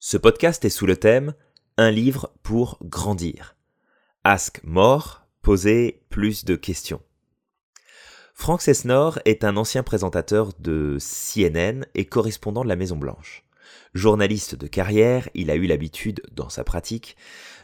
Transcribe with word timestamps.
Ce 0.00 0.16
podcast 0.16 0.64
est 0.64 0.70
sous 0.70 0.86
le 0.86 0.96
thème 0.96 1.34
Un 1.76 1.90
livre 1.90 2.32
pour 2.44 2.78
grandir. 2.82 3.56
Ask 4.22 4.60
more, 4.62 5.26
poser 5.42 6.04
plus 6.08 6.44
de 6.44 6.54
questions. 6.54 7.02
Frank 8.32 8.62
Sesnor 8.62 9.18
est 9.24 9.42
un 9.42 9.56
ancien 9.56 9.82
présentateur 9.82 10.52
de 10.60 10.98
CNN 11.00 11.84
et 11.96 12.04
correspondant 12.04 12.62
de 12.62 12.68
la 12.68 12.76
Maison 12.76 12.96
Blanche. 12.96 13.44
Journaliste 13.92 14.54
de 14.54 14.68
carrière, 14.68 15.28
il 15.34 15.50
a 15.50 15.56
eu 15.56 15.66
l'habitude, 15.66 16.22
dans 16.30 16.48
sa 16.48 16.62
pratique, 16.62 17.16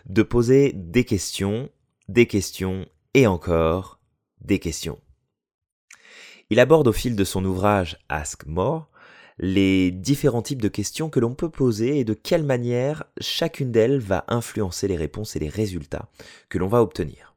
de 0.07 0.25
poser 0.25 0.73
des 0.75 1.05
questions, 1.05 1.71
des 2.09 2.27
questions 2.27 2.89
et 3.15 3.29
encore 3.29 4.01
des 4.41 4.59
questions. 4.59 4.99
Il 6.51 6.59
aborde 6.59 6.89
au 6.89 6.93
fil 6.93 7.15
de 7.15 7.25
son 7.25 7.45
ouvrage 7.45 7.97
Ask 8.09 8.45
More 8.47 8.91
les 9.39 9.91
différents 9.91 10.43
types 10.43 10.63
de 10.63 10.69
questions 10.69 11.11
que 11.11 11.21
l'on 11.21 11.35
peut 11.35 11.51
poser 11.51 11.99
et 11.99 12.05
de 12.05 12.15
quelle 12.15 12.45
manière 12.45 13.05
chacune 13.21 13.73
d'elles 13.73 13.99
va 13.99 14.25
influencer 14.29 14.89
les 14.89 14.97
réponses 14.97 15.37
et 15.37 15.41
les 15.41 15.49
résultats 15.49 16.09
que 16.49 16.59
l'on 16.59 16.69
va 16.69 16.83
obtenir. 16.83 17.35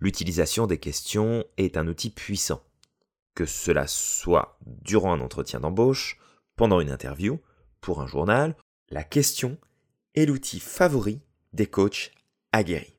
L'utilisation 0.00 0.66
des 0.66 0.78
questions 0.78 1.44
est 1.58 1.76
un 1.76 1.86
outil 1.86 2.10
puissant, 2.10 2.62
que 3.34 3.44
cela 3.44 3.86
soit 3.86 4.58
durant 4.66 5.12
un 5.12 5.20
entretien 5.20 5.60
d'embauche, 5.60 6.18
pendant 6.56 6.80
une 6.80 6.90
interview, 6.90 7.38
pour 7.80 8.00
un 8.00 8.06
journal, 8.06 8.56
la 8.90 9.04
question 9.04 9.58
est 10.14 10.26
l'outil 10.26 10.60
favori 10.60 11.20
des 11.52 11.66
coachs 11.66 12.12
aguerris. 12.52 12.96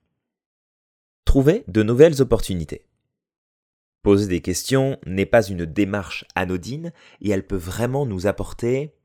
Trouver 1.26 1.64
de 1.68 1.84
nouvelles 1.84 2.22
opportunités. 2.22 2.86
Poser 4.04 4.28
des 4.28 4.42
questions 4.42 4.98
n'est 5.06 5.28
pas 5.28 5.44
une 5.44 5.66
démarche 5.66 6.26
anodine 6.36 6.92
et 7.22 7.30
elle 7.30 7.46
peut 7.46 7.56
vraiment 7.56 8.06
nous 8.06 8.26
apporter, 8.26 8.96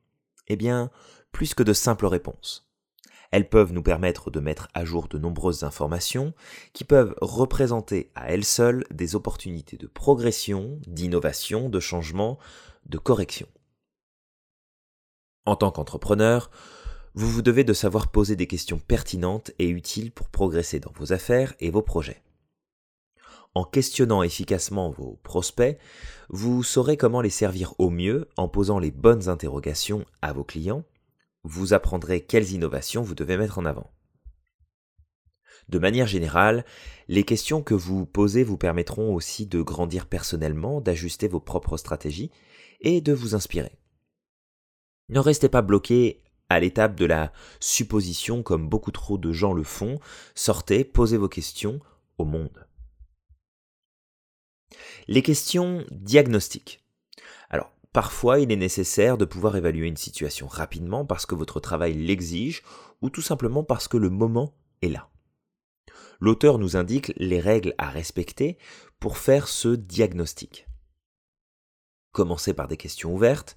eh 0.49 0.57
bien, 0.57 0.91
plus 1.33 1.55
que 1.55 1.63
de 1.63 1.75
simples 1.75 2.07
réponses. 2.07 2.71
Elles 3.31 3.49
peuvent 3.49 3.73
nous 3.73 3.83
permettre 3.83 4.31
de 4.31 4.41
mettre 4.41 4.69
à 4.73 4.85
jour 4.85 5.09
de 5.09 5.19
nombreuses 5.19 5.65
informations 5.65 6.33
qui 6.73 6.85
peuvent 6.85 7.15
représenter 7.21 8.11
à 8.15 8.31
elles 8.31 8.45
seules 8.45 8.85
des 8.91 9.15
opportunités 9.15 9.77
de 9.77 9.87
progression, 9.87 10.81
d'innovation, 10.87 11.69
de 11.69 11.81
changement, 11.81 12.39
de 12.87 12.99
correction. 12.99 13.49
En 15.45 15.57
tant 15.57 15.71
qu'entrepreneur, 15.71 16.51
vous 17.15 17.29
vous 17.29 17.43
devez 17.43 17.65
de 17.65 17.73
savoir 17.73 18.11
poser 18.11 18.37
des 18.37 18.47
questions 18.47 18.79
pertinentes 18.79 19.51
et 19.59 19.69
utiles 19.69 20.13
pour 20.13 20.29
progresser 20.29 20.81
dans 20.81 20.93
vos 20.93 21.13
affaires 21.13 21.55
et 21.61 21.71
vos 21.71 21.83
projets. 21.83 22.23
En 23.57 23.65
questionnant 23.65 24.23
efficacement 24.23 24.91
vos 24.91 25.19
prospects, 25.23 25.79
vous 26.29 26.63
saurez 26.63 26.99
comment 26.99 27.23
les 27.23 27.31
servir 27.31 27.73
au 27.79 27.89
mieux 27.89 28.29
en 28.37 28.49
posant 28.49 28.79
les 28.79 28.91
bonnes 28.91 29.31
interrogations 29.31 30.05
à 30.21 30.35
vos 30.35 30.45
clients. 30.45 30.85
Vous 31.43 31.73
apprendrez 31.73 32.21
quelles 32.21 32.53
innovations 32.53 33.01
vous 33.01 33.15
devez 33.15 33.39
mettre 33.39 33.59
en 33.59 33.65
avant. 33.65 33.91
De 35.71 35.79
manière 35.79 36.07
générale, 36.07 36.67
les 37.09 37.25
questions 37.25 37.63
que 37.63 37.73
vous 37.73 38.05
posez 38.05 38.45
vous 38.45 38.59
permettront 38.59 39.15
aussi 39.15 39.47
de 39.47 39.63
grandir 39.63 40.05
personnellement, 40.05 40.83
d'ajuster 40.83 41.27
vos 41.27 41.41
propres 41.41 41.79
stratégies 41.79 42.31
et 42.83 43.01
de 43.01 43.15
vous 43.15 43.35
inspirer. 43.35 43.79
Ne 45.09 45.21
restez 45.21 45.49
pas 45.49 45.63
bloqué 45.63 46.23
à 46.51 46.61
l'étape 46.61 46.95
de 46.95 47.07
la 47.07 47.33
supposition 47.59 48.43
comme 48.43 48.69
beaucoup 48.69 48.93
trop 48.93 49.17
de 49.17 49.33
gens 49.33 49.55
le 49.55 49.65
font, 49.65 49.99
sortez, 50.35 50.85
posez 50.85 51.17
vos 51.17 51.31
questions 51.31 51.81
au 52.19 52.27
monde. 52.27 52.67
Les 55.09 55.23
questions 55.23 55.85
diagnostiques. 55.91 56.85
Alors, 57.51 57.73
parfois 57.93 58.41
il 58.41 58.51
est 58.51 58.57
nécessaire 58.57 59.19
de 59.19 59.25
pouvoir 59.25 59.57
évaluer 59.57 59.87
une 59.87 59.97
situation 59.97 60.47
rapidement 60.47 61.05
parce 61.05 61.27
que 61.27 61.35
votre 61.35 61.61
travail 61.61 61.95
l'exige 61.95 62.63
ou 63.03 63.11
tout 63.11 63.23
simplement 63.23 63.65
parce 63.65 63.89
que 63.89 63.97
le 63.97 64.11
moment 64.11 64.55
est 64.83 64.89
là. 64.89 65.09
L'auteur 66.21 66.59
nous 66.59 66.77
indique 66.77 67.13
les 67.17 67.41
règles 67.41 67.75
à 67.79 67.91
respecter 67.91 68.59
pour 68.99 69.19
faire 69.19 69.49
ce 69.49 69.69
diagnostic. 69.69 70.67
Commencez 72.13 72.55
par 72.55 72.69
des 72.69 72.79
questions 72.79 73.15
ouvertes, 73.15 73.57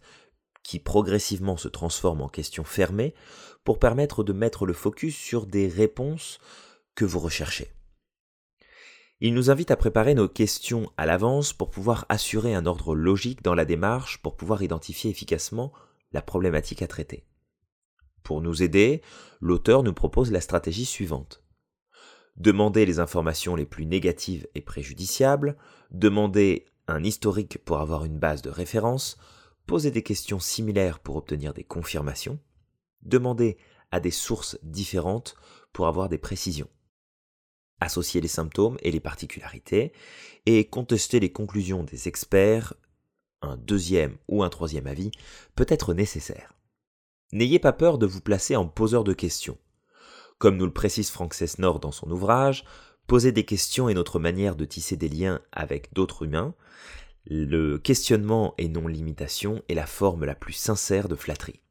qui 0.63 0.79
progressivement 0.79 1.55
se 1.55 1.69
transforment 1.69 2.23
en 2.23 2.27
questions 2.27 2.65
fermées, 2.65 3.13
pour 3.63 3.79
permettre 3.79 4.23
de 4.23 4.33
mettre 4.33 4.65
le 4.65 4.73
focus 4.73 5.15
sur 5.15 5.45
des 5.45 5.67
réponses 5.67 6.39
que 6.95 7.05
vous 7.05 7.19
recherchez. 7.19 7.71
Il 9.21 9.33
nous 9.33 9.51
invite 9.51 9.69
à 9.69 9.75
préparer 9.75 10.13
nos 10.13 10.29
questions 10.29 10.89
à 10.95 11.05
l'avance 11.05 11.51
pour 11.51 11.69
pouvoir 11.69 12.05
assurer 12.07 12.55
un 12.55 12.65
ordre 12.65 12.95
logique 12.95 13.43
dans 13.43 13.53
la 13.53 13.65
démarche 13.65 14.21
pour 14.21 14.37
pouvoir 14.37 14.63
identifier 14.63 15.11
efficacement 15.11 15.73
la 16.13 16.21
problématique 16.21 16.81
à 16.81 16.87
traiter. 16.87 17.25
Pour 18.23 18.41
nous 18.41 18.63
aider, 18.63 19.01
l'auteur 19.41 19.83
nous 19.83 19.93
propose 19.93 20.31
la 20.31 20.39
stratégie 20.39 20.85
suivante. 20.85 21.43
Demander 22.37 22.85
les 22.85 22.99
informations 22.99 23.57
les 23.57 23.65
plus 23.65 23.85
négatives 23.85 24.47
et 24.55 24.61
préjudiciables, 24.61 25.57
demander 25.91 26.65
un 26.87 27.03
historique 27.03 27.57
pour 27.65 27.79
avoir 27.79 28.05
une 28.05 28.19
base 28.19 28.41
de 28.41 28.49
référence, 28.49 29.17
poser 29.65 29.91
des 29.91 30.03
questions 30.03 30.39
similaires 30.39 30.99
pour 30.99 31.17
obtenir 31.17 31.53
des 31.53 31.65
confirmations, 31.65 32.39
demander 33.01 33.57
à 33.91 33.99
des 33.99 34.11
sources 34.11 34.57
différentes 34.63 35.35
pour 35.73 35.87
avoir 35.87 36.07
des 36.07 36.17
précisions 36.17 36.69
associer 37.79 38.21
les 38.21 38.27
symptômes 38.27 38.77
et 38.81 38.91
les 38.91 38.99
particularités, 38.99 39.93
et 40.45 40.65
contester 40.65 41.19
les 41.19 41.31
conclusions 41.31 41.83
des 41.83 42.07
experts, 42.07 42.73
un 43.41 43.57
deuxième 43.57 44.17
ou 44.27 44.43
un 44.43 44.49
troisième 44.49 44.87
avis 44.87 45.11
peut 45.55 45.65
être 45.69 45.93
nécessaire. 45.93 46.53
N'ayez 47.31 47.59
pas 47.59 47.73
peur 47.73 47.97
de 47.97 48.05
vous 48.05 48.21
placer 48.21 48.55
en 48.55 48.67
poseur 48.67 49.03
de 49.03 49.13
questions. 49.13 49.57
Comme 50.39 50.57
nous 50.57 50.65
le 50.65 50.73
précise 50.73 51.09
Frank 51.09 51.33
Sesnor 51.33 51.79
dans 51.79 51.91
son 51.91 52.09
ouvrage, 52.09 52.63
poser 53.07 53.31
des 53.31 53.45
questions 53.45 53.89
est 53.89 53.93
notre 53.93 54.19
manière 54.19 54.55
de 54.55 54.65
tisser 54.65 54.95
des 54.95 55.09
liens 55.09 55.41
avec 55.51 55.93
d'autres 55.93 56.25
humains. 56.25 56.53
Le 57.25 57.77
questionnement 57.77 58.55
et 58.57 58.67
non 58.67 58.87
l'imitation 58.87 59.61
est 59.69 59.75
la 59.75 59.85
forme 59.85 60.25
la 60.25 60.35
plus 60.35 60.53
sincère 60.53 61.07
de 61.07 61.15
flatterie. 61.15 61.61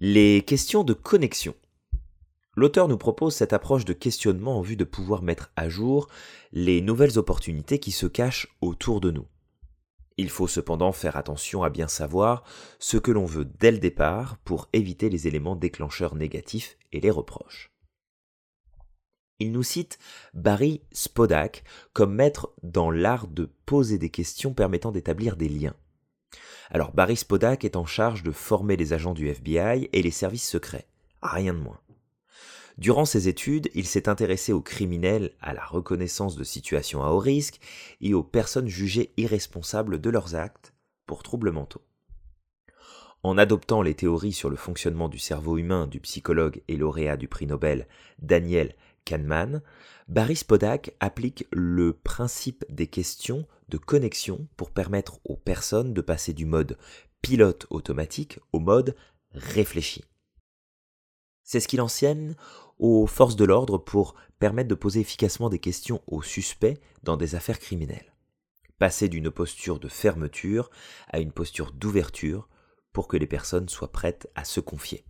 Les 0.00 0.42
questions 0.42 0.82
de 0.82 0.92
connexion 0.92 1.54
L'auteur 2.56 2.88
nous 2.88 2.98
propose 2.98 3.34
cette 3.34 3.52
approche 3.52 3.84
de 3.84 3.92
questionnement 3.92 4.58
en 4.58 4.60
vue 4.60 4.76
de 4.76 4.84
pouvoir 4.84 5.22
mettre 5.22 5.52
à 5.56 5.68
jour 5.68 6.08
les 6.52 6.80
nouvelles 6.80 7.18
opportunités 7.18 7.78
qui 7.78 7.92
se 7.92 8.06
cachent 8.06 8.48
autour 8.60 9.00
de 9.00 9.10
nous. 9.10 9.26
Il 10.16 10.28
faut 10.28 10.48
cependant 10.48 10.92
faire 10.92 11.16
attention 11.16 11.62
à 11.62 11.70
bien 11.70 11.88
savoir 11.88 12.42
ce 12.78 12.98
que 12.98 13.12
l'on 13.12 13.24
veut 13.24 13.46
dès 13.46 13.70
le 13.70 13.78
départ 13.78 14.36
pour 14.44 14.68
éviter 14.72 15.08
les 15.08 15.28
éléments 15.28 15.56
déclencheurs 15.56 16.14
négatifs 16.16 16.76
et 16.92 17.00
les 17.00 17.10
reproches. 17.10 17.70
Il 19.38 19.52
nous 19.52 19.62
cite 19.62 19.98
Barry 20.34 20.82
Spodak 20.92 21.64
comme 21.94 22.14
maître 22.14 22.52
dans 22.62 22.90
l'art 22.90 23.28
de 23.28 23.50
poser 23.64 23.96
des 23.96 24.10
questions 24.10 24.52
permettant 24.52 24.92
d'établir 24.92 25.36
des 25.36 25.48
liens. 25.48 25.74
Alors 26.68 26.92
Barry 26.92 27.16
Spodak 27.16 27.64
est 27.64 27.76
en 27.76 27.86
charge 27.86 28.22
de 28.22 28.32
former 28.32 28.76
les 28.76 28.92
agents 28.92 29.14
du 29.14 29.28
FBI 29.28 29.88
et 29.92 30.02
les 30.02 30.10
services 30.10 30.46
secrets, 30.46 30.86
rien 31.22 31.54
de 31.54 31.58
moins. 31.58 31.80
Durant 32.78 33.04
ses 33.04 33.28
études, 33.28 33.70
il 33.74 33.86
s'est 33.86 34.08
intéressé 34.08 34.52
aux 34.52 34.62
criminels, 34.62 35.32
à 35.40 35.52
la 35.52 35.64
reconnaissance 35.64 36.36
de 36.36 36.44
situations 36.44 37.02
à 37.02 37.10
haut 37.10 37.18
risque 37.18 37.60
et 38.00 38.14
aux 38.14 38.22
personnes 38.22 38.68
jugées 38.68 39.12
irresponsables 39.16 40.00
de 40.00 40.10
leurs 40.10 40.34
actes 40.34 40.72
pour 41.06 41.22
troubles 41.22 41.52
mentaux. 41.52 41.82
En 43.22 43.36
adoptant 43.36 43.82
les 43.82 43.94
théories 43.94 44.32
sur 44.32 44.48
le 44.48 44.56
fonctionnement 44.56 45.08
du 45.08 45.18
cerveau 45.18 45.58
humain 45.58 45.86
du 45.86 46.00
psychologue 46.00 46.62
et 46.68 46.76
lauréat 46.76 47.18
du 47.18 47.28
prix 47.28 47.46
Nobel 47.46 47.86
Daniel 48.20 48.74
Kahneman, 49.04 49.60
Barry 50.08 50.36
Spodak 50.36 50.94
applique 51.00 51.46
le 51.50 51.92
principe 51.92 52.64
des 52.70 52.86
questions 52.86 53.46
de 53.68 53.76
connexion 53.76 54.48
pour 54.56 54.70
permettre 54.70 55.20
aux 55.24 55.36
personnes 55.36 55.92
de 55.92 56.00
passer 56.00 56.32
du 56.32 56.46
mode 56.46 56.78
pilote 57.20 57.66
automatique 57.70 58.38
au 58.52 58.58
mode 58.58 58.96
réfléchi. 59.32 60.04
C'est 61.52 61.58
ce 61.58 61.66
qu'il 61.66 61.80
enseigne 61.80 62.36
aux 62.78 63.08
forces 63.08 63.34
de 63.34 63.44
l'ordre 63.44 63.76
pour 63.76 64.14
permettre 64.38 64.68
de 64.68 64.76
poser 64.76 65.00
efficacement 65.00 65.50
des 65.50 65.58
questions 65.58 66.00
aux 66.06 66.22
suspects 66.22 66.78
dans 67.02 67.16
des 67.16 67.34
affaires 67.34 67.58
criminelles. 67.58 68.14
Passer 68.78 69.08
d'une 69.08 69.32
posture 69.32 69.80
de 69.80 69.88
fermeture 69.88 70.70
à 71.08 71.18
une 71.18 71.32
posture 71.32 71.72
d'ouverture 71.72 72.48
pour 72.92 73.08
que 73.08 73.16
les 73.16 73.26
personnes 73.26 73.68
soient 73.68 73.90
prêtes 73.90 74.30
à 74.36 74.44
se 74.44 74.60
confier. 74.60 75.04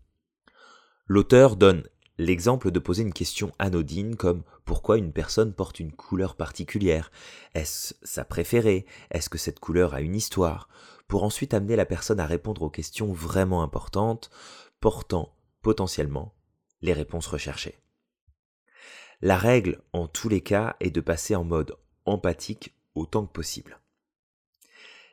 L'auteur 1.05 1.57
donne 1.57 1.87
l'exemple 2.17 2.71
de 2.71 2.79
poser 2.79 3.03
une 3.03 3.13
question 3.13 3.53
anodine 3.59 4.17
comme 4.17 4.43
pourquoi 4.65 4.97
une 4.97 5.13
personne 5.13 5.53
porte 5.53 5.79
une 5.79 5.93
couleur 5.93 6.37
particulière? 6.37 7.13
Est-ce 7.53 7.93
sa 8.03 8.25
préférée? 8.25 8.87
Est-ce 9.11 9.29
que 9.29 9.37
cette 9.37 9.61
couleur 9.61 9.93
a 9.93 10.01
une 10.01 10.17
histoire? 10.17 10.71
Pour 11.07 11.23
ensuite 11.23 11.53
amener 11.53 11.77
la 11.77 11.85
personne 11.85 12.19
à 12.19 12.25
répondre 12.25 12.63
aux 12.63 12.71
questions 12.71 13.13
vraiment 13.13 13.63
importantes 13.63 14.31
portant 14.81 15.35
potentiellement 15.63 16.35
les 16.83 16.93
réponses 16.93 17.27
recherchées. 17.27 17.79
La 19.21 19.37
règle, 19.37 19.83
en 19.93 20.09
tous 20.09 20.29
les 20.29 20.41
cas, 20.41 20.77
est 20.81 20.91
de 20.91 21.01
passer 21.01 21.35
en 21.35 21.45
mode 21.45 21.77
empathique 22.07 22.75
autant 22.95 23.27
que 23.27 23.33
possible. 23.33 23.81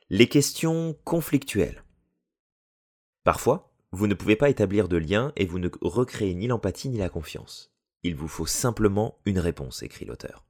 Les 0.09 0.29
questions 0.29 0.97
conflictuelles. 1.03 1.83
Parfois, 3.23 3.73
Vous 3.91 4.07
ne 4.07 4.13
pouvez 4.13 4.35
pas 4.35 4.49
établir 4.49 4.89
de 4.89 4.97
lien 4.97 5.31
et 5.38 5.45
vous 5.45 5.59
ne 5.59 5.69
recréez 5.81 6.33
ni 6.35 6.47
l'empathie 6.47 6.89
ni 6.89 6.97
la 6.97 7.09
confiance. 7.09 7.71
Il 8.03 8.15
vous 8.15 8.27
faut 8.27 8.45
simplement 8.45 9.17
une 9.25 9.39
réponse, 9.39 9.81
écrit 9.81 10.05
l'auteur. 10.05 10.45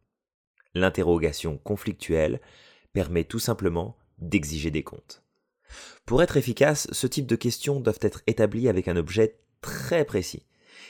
L'interrogation 0.74 1.58
conflictuelle 1.58 2.42
permet 2.94 3.24
tout 3.24 3.40
simplement 3.40 3.96
d'exiger 4.18 4.72
des 4.72 4.84
comptes. 4.84 5.24
Pour 6.06 6.24
être 6.24 6.38
efficace, 6.38 6.88
ce 6.92 7.08
type 7.08 7.28
de 7.28 7.36
questions 7.36 7.80
doivent 7.80 8.00
être 8.02 8.22
établies 8.26 8.70
avec 8.70 8.88
un 8.88 8.96
objet 8.96 9.40
très 9.62 10.06
précis. 10.06 10.46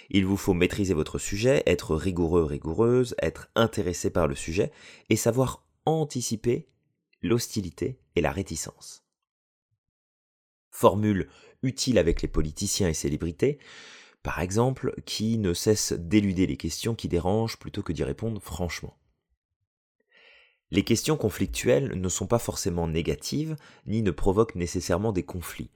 Il 0.09 0.25
vous 0.25 0.37
faut 0.37 0.53
maîtriser 0.53 0.93
votre 0.93 1.19
sujet, 1.19 1.63
être 1.65 1.95
rigoureux, 1.95 2.43
rigoureuse, 2.43 3.15
être 3.21 3.49
intéressé 3.55 4.09
par 4.09 4.27
le 4.27 4.35
sujet 4.35 4.71
et 5.09 5.15
savoir 5.15 5.65
anticiper 5.85 6.67
l'hostilité 7.21 7.99
et 8.15 8.21
la 8.21 8.31
réticence. 8.31 9.03
Formule 10.71 11.29
utile 11.63 11.97
avec 11.97 12.21
les 12.21 12.27
politiciens 12.27 12.89
et 12.89 12.93
célébrités, 12.93 13.57
par 14.23 14.39
exemple, 14.39 14.93
qui 15.05 15.37
ne 15.37 15.53
cessent 15.53 15.93
d'éluder 15.93 16.47
les 16.47 16.57
questions 16.57 16.95
qui 16.95 17.07
dérangent 17.07 17.57
plutôt 17.57 17.81
que 17.81 17.93
d'y 17.93 18.03
répondre 18.03 18.41
franchement. 18.41 18.97
Les 20.69 20.83
questions 20.83 21.15
conflictuelles 21.15 21.93
ne 21.99 22.09
sont 22.09 22.27
pas 22.27 22.39
forcément 22.39 22.87
négatives, 22.87 23.55
ni 23.85 24.01
ne 24.01 24.11
provoquent 24.11 24.55
nécessairement 24.55 25.13
des 25.13 25.23
conflits, 25.23 25.71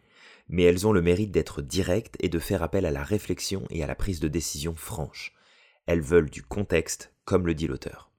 mais 0.52 0.64
elles 0.64 0.86
ont 0.86 0.92
le 0.92 1.02
mérite 1.02 1.32
d'être 1.32 1.62
directes 1.62 2.18
et 2.20 2.30
de 2.30 2.38
faire 2.38 2.62
appel 2.62 2.86
à 2.86 2.92
la 2.92 3.04
réflexion 3.04 3.64
et 3.72 3.84
à 3.84 3.88
la 3.88 3.96
prise 3.96 4.20
de 4.20 4.28
décision 4.28 4.76
franche. 4.76 5.34
Elles 5.88 6.02
veulent 6.02 6.30
du 6.30 6.44
contexte, 6.44 7.14
comme 7.26 7.48
le 7.48 7.56
dit 7.56 7.68
l'auteur. 7.68 8.12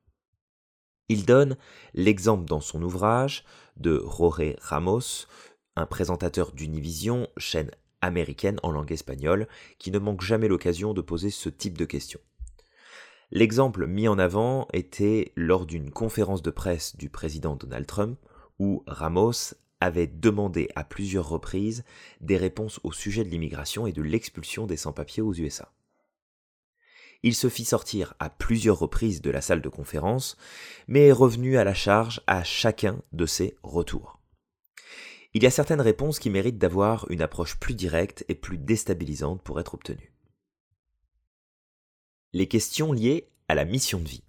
Il 1.08 1.26
donne 1.26 1.56
l'exemple 1.92 2.46
dans 2.46 2.60
son 2.60 2.82
ouvrage 2.82 3.44
de 3.76 4.02
Jorge 4.04 4.56
Ramos, 4.60 5.26
un 5.76 5.84
présentateur 5.86 6.52
d'Univision, 6.52 7.28
chaîne 7.36 7.70
américaine 8.00 8.58
en 8.62 8.70
langue 8.70 8.92
espagnole, 8.92 9.46
qui 9.78 9.90
ne 9.90 9.98
manque 9.98 10.22
jamais 10.22 10.48
l'occasion 10.48 10.94
de 10.94 11.02
poser 11.02 11.30
ce 11.30 11.50
type 11.50 11.76
de 11.76 11.84
questions. 11.84 12.20
L'exemple 13.30 13.86
mis 13.86 14.08
en 14.08 14.18
avant 14.18 14.68
était 14.72 15.32
lors 15.36 15.66
d'une 15.66 15.90
conférence 15.90 16.42
de 16.42 16.50
presse 16.50 16.96
du 16.96 17.10
président 17.10 17.56
Donald 17.56 17.86
Trump, 17.86 18.18
où 18.58 18.82
Ramos 18.86 19.54
avait 19.82 20.06
demandé 20.06 20.68
à 20.76 20.84
plusieurs 20.84 21.28
reprises 21.28 21.84
des 22.20 22.36
réponses 22.36 22.80
au 22.84 22.92
sujet 22.92 23.24
de 23.24 23.28
l'immigration 23.28 23.86
et 23.86 23.92
de 23.92 24.02
l'expulsion 24.02 24.66
des 24.66 24.76
sans-papiers 24.76 25.22
aux 25.22 25.34
USA. 25.34 25.72
Il 27.22 27.34
se 27.34 27.48
fit 27.48 27.64
sortir 27.64 28.14
à 28.18 28.30
plusieurs 28.30 28.78
reprises 28.78 29.22
de 29.22 29.30
la 29.30 29.40
salle 29.40 29.62
de 29.62 29.68
conférence, 29.68 30.36
mais 30.88 31.06
est 31.06 31.12
revenu 31.12 31.56
à 31.56 31.64
la 31.64 31.74
charge 31.74 32.20
à 32.26 32.42
chacun 32.42 33.00
de 33.12 33.26
ses 33.26 33.56
retours. 33.62 34.18
Il 35.34 35.42
y 35.42 35.46
a 35.46 35.50
certaines 35.50 35.80
réponses 35.80 36.18
qui 36.18 36.30
méritent 36.30 36.58
d'avoir 36.58 37.10
une 37.10 37.22
approche 37.22 37.58
plus 37.58 37.74
directe 37.74 38.24
et 38.28 38.34
plus 38.34 38.58
déstabilisante 38.58 39.42
pour 39.42 39.60
être 39.60 39.74
obtenues. 39.74 40.12
Les 42.32 42.48
questions 42.48 42.92
liées 42.92 43.28
à 43.48 43.54
la 43.54 43.64
mission 43.64 43.98
de 43.98 44.08
vie. 44.08 44.24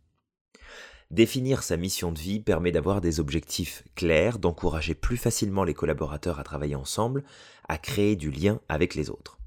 Définir 1.13 1.61
sa 1.61 1.77
mission 1.77 2.11
de 2.11 2.17
vie 2.17 2.39
permet 2.39 2.71
d'avoir 2.71 2.99
des 2.99 3.19
objectifs 3.19 3.83
clairs, 3.93 4.39
d'encourager 4.39 4.95
plus 4.95 5.15
facilement 5.15 5.63
les 5.63 5.75
collaborateurs 5.75 6.39
à 6.39 6.43
travailler 6.43 6.73
ensemble, 6.73 7.23
à 7.69 7.77
créer 7.77 8.15
du 8.15 8.31
lien 8.31 8.59
avec 8.67 8.95
les 8.95 9.11
autres. 9.11 9.37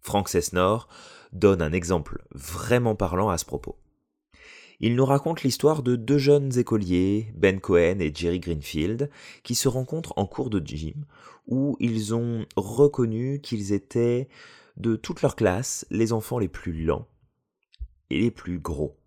Frank 0.00 0.28
Cessnor 0.28 0.88
donne 1.32 1.62
un 1.62 1.70
exemple 1.70 2.24
vraiment 2.32 2.96
parlant 2.96 3.28
à 3.28 3.38
ce 3.38 3.44
propos. 3.44 3.78
Il 4.80 4.96
nous 4.96 5.04
raconte 5.04 5.44
l'histoire 5.44 5.84
de 5.84 5.94
deux 5.94 6.18
jeunes 6.18 6.58
écoliers, 6.58 7.32
Ben 7.36 7.60
Cohen 7.60 8.00
et 8.00 8.12
Jerry 8.12 8.40
Greenfield, 8.40 9.08
qui 9.44 9.54
se 9.54 9.68
rencontrent 9.68 10.14
en 10.16 10.26
cours 10.26 10.50
de 10.50 10.58
gym, 10.58 11.04
où 11.46 11.76
ils 11.78 12.12
ont 12.12 12.44
reconnu 12.56 13.40
qu'ils 13.40 13.72
étaient, 13.72 14.28
de 14.76 14.96
toute 14.96 15.22
leur 15.22 15.36
classe, 15.36 15.86
les 15.90 16.12
enfants 16.12 16.40
les 16.40 16.48
plus 16.48 16.72
lents 16.72 17.06
et 18.10 18.18
les 18.18 18.32
plus 18.32 18.58
gros. 18.58 18.97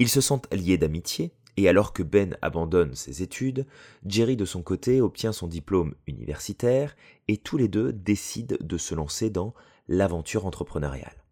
Ils 0.00 0.08
se 0.08 0.22
sentent 0.22 0.52
liés 0.52 0.78
d'amitié, 0.78 1.30
et 1.58 1.68
alors 1.68 1.92
que 1.92 2.02
Ben 2.02 2.38
abandonne 2.40 2.94
ses 2.94 3.22
études, 3.22 3.66
Jerry 4.06 4.34
de 4.34 4.46
son 4.46 4.62
côté 4.62 5.02
obtient 5.02 5.32
son 5.32 5.46
diplôme 5.46 5.94
universitaire, 6.06 6.96
et 7.28 7.36
tous 7.36 7.58
les 7.58 7.68
deux 7.68 7.92
décident 7.92 8.56
de 8.58 8.78
se 8.78 8.94
lancer 8.94 9.28
dans 9.28 9.52
l'aventure 9.88 10.46
entrepreneuriale. 10.46 11.22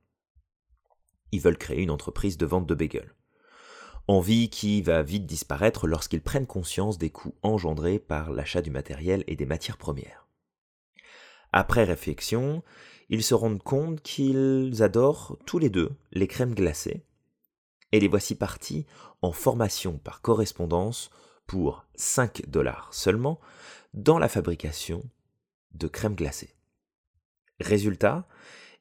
Ils 1.33 1.41
veulent 1.41 1.57
créer 1.57 1.81
une 1.81 1.91
entreprise 1.91 2.37
de 2.37 2.45
vente 2.45 2.67
de 2.67 2.75
bagels. 2.75 3.15
Envie 4.07 4.51
qui 4.51 4.83
va 4.83 5.03
vite 5.03 5.25
disparaître 5.25 5.87
lorsqu'ils 5.87 6.23
prennent 6.23 6.47
conscience 6.47 6.99
des 6.99 7.11
coûts 7.11 7.35
engendrés 7.43 7.99
par 7.99 8.31
l'achat 8.31 8.61
du 8.61 8.71
matériel 8.71 9.25
et 9.29 9.37
des 9.37 9.47
matières 9.47 9.79
premières. 9.79 10.29
Après 11.53 11.85
réflexion, 11.85 12.63
ils 13.09 13.23
se 13.23 13.33
rendent 13.33 13.63
compte 13.63 14.03
qu'ils 14.03 14.83
adorent 14.83 15.39
tous 15.47 15.59
les 15.59 15.71
deux 15.71 15.91
les 16.13 16.27
crèmes 16.27 16.55
glacées 16.55 17.03
et 17.93 18.01
les 18.01 18.09
voici 18.09 18.35
partis 18.35 18.87
en 19.23 19.33
formation 19.33 19.99
par 19.99 20.21
correspondance 20.21 21.11
pour 21.47 21.87
5 21.95 22.49
dollars 22.49 22.93
seulement 22.93 23.41
dans 23.95 24.19
la 24.19 24.29
fabrication 24.29 25.03
de 25.73 25.89
crème 25.89 26.15
glacée. 26.15 26.55
Résultat, 27.61 28.29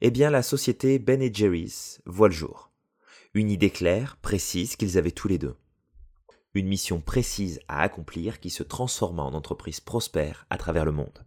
eh 0.00 0.10
bien 0.10 0.30
la 0.30 0.42
société 0.42 0.98
Ben 0.98 1.34
Jerry's 1.34 2.00
voit 2.06 2.28
le 2.28 2.34
jour. 2.34 2.70
Une 3.34 3.50
idée 3.50 3.70
claire, 3.70 4.16
précise 4.16 4.76
qu'ils 4.76 4.98
avaient 4.98 5.10
tous 5.10 5.28
les 5.28 5.38
deux. 5.38 5.56
Une 6.54 6.68
mission 6.68 7.00
précise 7.00 7.60
à 7.68 7.82
accomplir 7.82 8.40
qui 8.40 8.50
se 8.50 8.62
transforma 8.62 9.22
en 9.22 9.34
entreprise 9.34 9.80
prospère 9.80 10.46
à 10.50 10.56
travers 10.56 10.84
le 10.84 10.92
monde. 10.92 11.24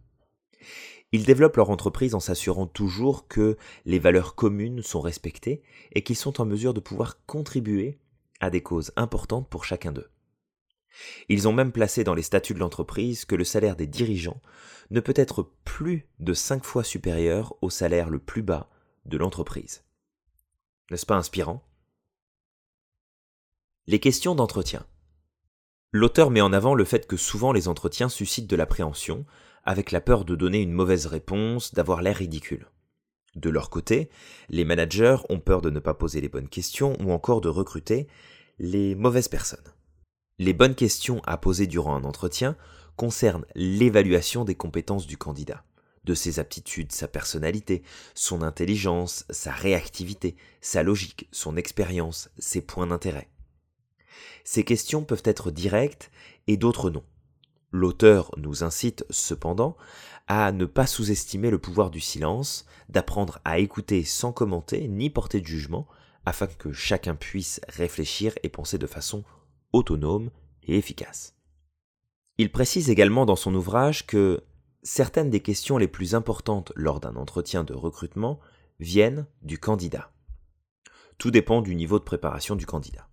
Ils 1.12 1.24
développent 1.24 1.56
leur 1.56 1.70
entreprise 1.70 2.14
en 2.14 2.20
s'assurant 2.20 2.66
toujours 2.66 3.28
que 3.28 3.58
les 3.84 3.98
valeurs 3.98 4.34
communes 4.34 4.82
sont 4.82 5.00
respectées 5.00 5.62
et 5.92 6.02
qu'ils 6.02 6.16
sont 6.16 6.40
en 6.40 6.46
mesure 6.46 6.72
de 6.72 6.80
pouvoir 6.80 7.24
contribuer 7.26 7.98
à 8.40 8.48
des 8.48 8.62
causes 8.62 8.92
importantes 8.96 9.48
pour 9.48 9.64
chacun 9.64 9.92
d'eux. 9.92 10.08
Ils 11.28 11.48
ont 11.48 11.52
même 11.52 11.72
placé 11.72 12.04
dans 12.04 12.14
les 12.14 12.22
statuts 12.22 12.54
de 12.54 12.58
l'entreprise 12.58 13.24
que 13.24 13.34
le 13.34 13.44
salaire 13.44 13.76
des 13.76 13.86
dirigeants 13.86 14.40
ne 14.90 15.00
peut 15.00 15.14
être 15.16 15.50
plus 15.64 16.06
de 16.18 16.34
cinq 16.34 16.64
fois 16.64 16.84
supérieur 16.84 17.54
au 17.62 17.70
salaire 17.70 18.10
le 18.10 18.18
plus 18.18 18.42
bas 18.42 18.68
de 19.06 19.16
l'entreprise. 19.16 19.84
N'est-ce 20.90 21.06
pas 21.06 21.16
inspirant? 21.16 21.64
Les 23.86 24.00
questions 24.00 24.34
d'entretien. 24.34 24.86
L'auteur 25.92 26.30
met 26.30 26.40
en 26.40 26.52
avant 26.52 26.74
le 26.74 26.84
fait 26.84 27.06
que 27.06 27.16
souvent 27.16 27.52
les 27.52 27.68
entretiens 27.68 28.08
suscitent 28.08 28.48
de 28.48 28.56
l'appréhension, 28.56 29.26
avec 29.64 29.90
la 29.92 30.00
peur 30.00 30.24
de 30.24 30.34
donner 30.34 30.60
une 30.60 30.72
mauvaise 30.72 31.06
réponse, 31.06 31.74
d'avoir 31.74 32.02
l'air 32.02 32.16
ridicule. 32.16 32.66
De 33.34 33.48
leur 33.48 33.70
côté, 33.70 34.10
les 34.48 34.64
managers 34.64 35.16
ont 35.30 35.40
peur 35.40 35.62
de 35.62 35.70
ne 35.70 35.78
pas 35.78 35.94
poser 35.94 36.20
les 36.20 36.28
bonnes 36.28 36.48
questions 36.48 36.96
ou 37.00 37.12
encore 37.12 37.40
de 37.40 37.48
recruter 37.48 38.06
les 38.58 38.94
mauvaises 38.94 39.28
personnes. 39.28 39.72
Les 40.38 40.52
bonnes 40.52 40.74
questions 40.74 41.22
à 41.24 41.36
poser 41.36 41.66
durant 41.66 41.94
un 41.94 42.04
entretien 42.04 42.56
concernent 42.96 43.46
l'évaluation 43.54 44.44
des 44.44 44.54
compétences 44.54 45.06
du 45.06 45.16
candidat, 45.16 45.64
de 46.04 46.14
ses 46.14 46.38
aptitudes, 46.38 46.92
sa 46.92 47.08
personnalité, 47.08 47.82
son 48.14 48.42
intelligence, 48.42 49.24
sa 49.30 49.52
réactivité, 49.52 50.36
sa 50.60 50.82
logique, 50.82 51.28
son 51.32 51.56
expérience, 51.56 52.28
ses 52.38 52.60
points 52.60 52.86
d'intérêt. 52.86 53.28
Ces 54.44 54.64
questions 54.64 55.04
peuvent 55.04 55.22
être 55.24 55.50
directes 55.50 56.10
et 56.48 56.56
d'autres 56.56 56.90
non. 56.90 57.04
L'auteur 57.72 58.30
nous 58.36 58.62
incite 58.62 59.04
cependant 59.10 59.76
à 60.28 60.52
ne 60.52 60.66
pas 60.66 60.86
sous-estimer 60.86 61.50
le 61.50 61.58
pouvoir 61.58 61.90
du 61.90 62.00
silence, 62.00 62.66
d'apprendre 62.88 63.40
à 63.44 63.58
écouter 63.58 64.04
sans 64.04 64.32
commenter 64.32 64.86
ni 64.88 65.10
porter 65.10 65.40
de 65.40 65.46
jugement, 65.46 65.86
afin 66.24 66.46
que 66.46 66.72
chacun 66.72 67.14
puisse 67.14 67.60
réfléchir 67.68 68.34
et 68.42 68.48
penser 68.48 68.78
de 68.78 68.86
façon 68.86 69.24
autonome 69.72 70.30
et 70.62 70.76
efficace. 70.76 71.34
Il 72.38 72.52
précise 72.52 72.90
également 72.90 73.26
dans 73.26 73.36
son 73.36 73.54
ouvrage 73.54 74.06
que 74.06 74.44
certaines 74.82 75.30
des 75.30 75.40
questions 75.40 75.78
les 75.78 75.88
plus 75.88 76.14
importantes 76.14 76.72
lors 76.76 77.00
d'un 77.00 77.16
entretien 77.16 77.64
de 77.64 77.74
recrutement 77.74 78.38
viennent 78.80 79.26
du 79.42 79.58
candidat. 79.58 80.12
Tout 81.18 81.30
dépend 81.30 81.62
du 81.62 81.74
niveau 81.74 81.98
de 81.98 82.04
préparation 82.04 82.56
du 82.56 82.66
candidat. 82.66 83.08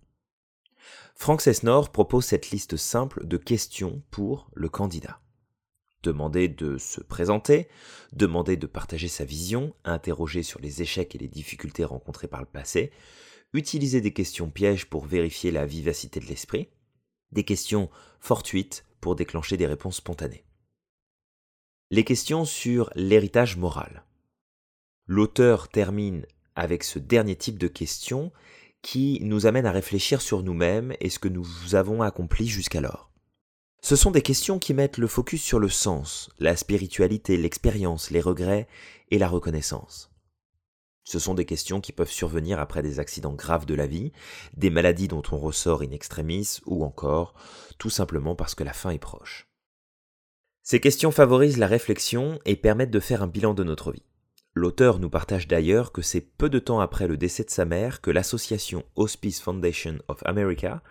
Frank 1.14 1.40
Cessnor 1.40 1.90
propose 1.90 2.24
cette 2.24 2.50
liste 2.50 2.76
simple 2.76 3.26
de 3.26 3.36
questions 3.36 4.02
pour 4.10 4.50
le 4.54 4.68
candidat. 4.68 5.20
Demander 6.02 6.48
de 6.48 6.78
se 6.78 7.02
présenter, 7.02 7.68
demander 8.12 8.56
de 8.56 8.66
partager 8.66 9.08
sa 9.08 9.24
vision, 9.24 9.74
interroger 9.84 10.42
sur 10.42 10.60
les 10.60 10.80
échecs 10.80 11.14
et 11.14 11.18
les 11.18 11.28
difficultés 11.28 11.84
rencontrées 11.84 12.28
par 12.28 12.40
le 12.40 12.46
passé, 12.46 12.90
utiliser 13.52 14.00
des 14.00 14.12
questions 14.12 14.50
pièges 14.50 14.86
pour 14.86 15.04
vérifier 15.04 15.50
la 15.50 15.66
vivacité 15.66 16.20
de 16.20 16.26
l'esprit, 16.26 16.68
des 17.32 17.44
questions 17.44 17.90
fortuites 18.20 18.86
pour 19.00 19.14
déclencher 19.14 19.56
des 19.56 19.66
réponses 19.66 19.96
spontanées. 19.96 20.44
Les 21.90 22.04
questions 22.04 22.44
sur 22.44 22.90
l'héritage 22.94 23.56
moral. 23.56 24.04
L'auteur 25.06 25.68
termine 25.68 26.24
avec 26.54 26.84
ce 26.84 26.98
dernier 26.98 27.36
type 27.36 27.58
de 27.58 27.68
questions 27.68 28.32
qui 28.82 29.18
nous 29.22 29.46
amène 29.46 29.66
à 29.66 29.72
réfléchir 29.72 30.22
sur 30.22 30.42
nous-mêmes 30.42 30.94
et 31.00 31.10
ce 31.10 31.18
que 31.18 31.28
nous 31.28 31.46
avons 31.74 32.02
accompli 32.02 32.46
jusqu'alors. 32.46 33.10
Ce 33.82 33.96
sont 33.96 34.10
des 34.10 34.22
questions 34.22 34.58
qui 34.58 34.74
mettent 34.74 34.98
le 34.98 35.06
focus 35.06 35.42
sur 35.42 35.58
le 35.58 35.68
sens, 35.68 36.30
la 36.38 36.54
spiritualité, 36.56 37.36
l'expérience, 37.36 38.10
les 38.10 38.20
regrets 38.20 38.68
et 39.10 39.18
la 39.18 39.28
reconnaissance. 39.28 40.10
Ce 41.04 41.18
sont 41.18 41.34
des 41.34 41.46
questions 41.46 41.80
qui 41.80 41.92
peuvent 41.92 42.10
survenir 42.10 42.60
après 42.60 42.82
des 42.82 43.00
accidents 43.00 43.32
graves 43.32 43.66
de 43.66 43.74
la 43.74 43.86
vie, 43.86 44.12
des 44.56 44.70
maladies 44.70 45.08
dont 45.08 45.22
on 45.32 45.38
ressort 45.38 45.82
in 45.82 45.90
extremis, 45.92 46.60
ou 46.66 46.84
encore 46.84 47.34
tout 47.78 47.90
simplement 47.90 48.34
parce 48.34 48.54
que 48.54 48.64
la 48.64 48.74
fin 48.74 48.90
est 48.90 48.98
proche. 48.98 49.48
Ces 50.62 50.78
questions 50.78 51.10
favorisent 51.10 51.58
la 51.58 51.66
réflexion 51.66 52.38
et 52.44 52.54
permettent 52.54 52.90
de 52.90 53.00
faire 53.00 53.22
un 53.22 53.26
bilan 53.26 53.54
de 53.54 53.64
notre 53.64 53.92
vie. 53.92 54.04
L'auteur 54.54 54.98
nous 54.98 55.10
partage 55.10 55.46
d'ailleurs 55.46 55.92
que 55.92 56.02
c'est 56.02 56.20
peu 56.20 56.50
de 56.50 56.58
temps 56.58 56.80
après 56.80 57.06
le 57.06 57.16
décès 57.16 57.44
de 57.44 57.50
sa 57.50 57.64
mère 57.64 58.00
que 58.00 58.10
l'association 58.10 58.84
Hospice 58.96 59.40
Foundation 59.40 59.98
of 60.08 60.22
America 60.24 60.82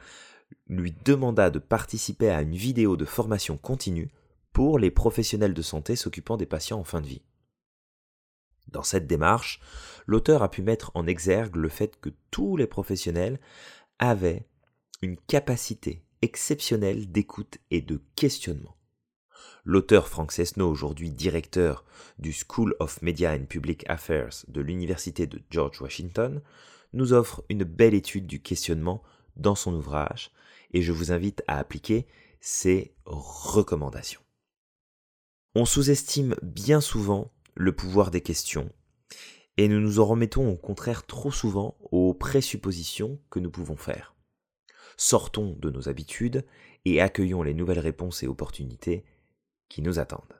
lui 0.67 0.93
demanda 1.03 1.49
de 1.49 1.59
participer 1.59 2.29
à 2.29 2.41
une 2.41 2.55
vidéo 2.55 2.95
de 2.95 3.05
formation 3.05 3.57
continue 3.57 4.09
pour 4.53 4.79
les 4.79 4.91
professionnels 4.91 5.53
de 5.53 5.61
santé 5.61 5.95
s'occupant 5.95 6.37
des 6.37 6.45
patients 6.45 6.79
en 6.79 6.83
fin 6.83 7.01
de 7.01 7.07
vie. 7.07 7.21
Dans 8.69 8.83
cette 8.83 9.07
démarche, 9.07 9.59
l'auteur 10.05 10.41
a 10.41 10.51
pu 10.51 10.61
mettre 10.61 10.91
en 10.93 11.05
exergue 11.05 11.55
le 11.55 11.69
fait 11.69 11.99
que 11.99 12.11
tous 12.31 12.55
les 12.55 12.67
professionnels 12.67 13.39
avaient 13.99 14.47
une 15.01 15.17
capacité 15.17 16.03
exceptionnelle 16.21 17.11
d'écoute 17.11 17.57
et 17.71 17.81
de 17.81 18.01
questionnement. 18.15 18.75
L'auteur 19.65 20.07
Frank 20.07 20.31
Cessno, 20.31 20.69
aujourd'hui 20.69 21.11
directeur 21.11 21.85
du 22.17 22.33
School 22.33 22.75
of 22.79 23.01
Media 23.01 23.33
and 23.33 23.45
Public 23.45 23.83
Affairs 23.87 24.45
de 24.47 24.61
l'Université 24.61 25.27
de 25.27 25.41
George 25.49 25.81
Washington, 25.81 26.41
nous 26.93 27.13
offre 27.13 27.43
une 27.49 27.63
belle 27.63 27.93
étude 27.93 28.25
du 28.25 28.41
questionnement 28.41 29.03
dans 29.35 29.55
son 29.55 29.73
ouvrage 29.73 30.31
et 30.71 30.81
je 30.81 30.91
vous 30.91 31.11
invite 31.11 31.43
à 31.47 31.57
appliquer 31.57 32.07
ses 32.41 32.93
recommandations. 33.05 34.21
On 35.55 35.65
sous-estime 35.65 36.35
bien 36.41 36.81
souvent 36.81 37.31
le 37.55 37.75
pouvoir 37.75 38.11
des 38.11 38.21
questions 38.21 38.71
et 39.57 39.67
nous 39.67 39.79
nous 39.79 39.99
en 39.99 40.05
remettons 40.05 40.49
au 40.49 40.55
contraire 40.55 41.05
trop 41.05 41.31
souvent 41.31 41.77
aux 41.91 42.13
présuppositions 42.13 43.19
que 43.29 43.39
nous 43.39 43.51
pouvons 43.51 43.75
faire. 43.75 44.15
Sortons 44.95 45.55
de 45.59 45.69
nos 45.69 45.89
habitudes 45.89 46.45
et 46.85 47.01
accueillons 47.01 47.43
les 47.43 47.53
nouvelles 47.53 47.79
réponses 47.79 48.23
et 48.23 48.27
opportunités 48.27 49.03
qui 49.69 49.81
nous 49.81 49.99
attendent. 49.99 50.38